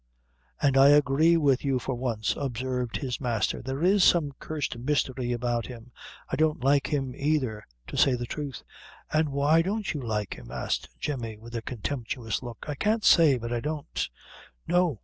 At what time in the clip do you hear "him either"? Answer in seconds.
6.91-7.63